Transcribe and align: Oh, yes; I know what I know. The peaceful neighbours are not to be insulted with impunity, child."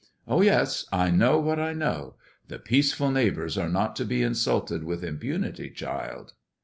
Oh, 0.27 0.41
yes; 0.41 0.87
I 0.91 1.11
know 1.11 1.39
what 1.39 1.59
I 1.59 1.73
know. 1.73 2.15
The 2.47 2.57
peaceful 2.57 3.11
neighbours 3.11 3.55
are 3.55 3.69
not 3.69 3.95
to 3.97 4.03
be 4.03 4.23
insulted 4.23 4.83
with 4.83 5.03
impunity, 5.03 5.69
child." 5.69 6.33